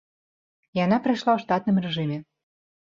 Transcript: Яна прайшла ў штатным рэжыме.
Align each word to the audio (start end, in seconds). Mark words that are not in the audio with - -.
Яна 0.83 0.97
прайшла 1.05 1.31
ў 1.37 1.47
штатным 1.47 1.77
рэжыме. 1.87 2.17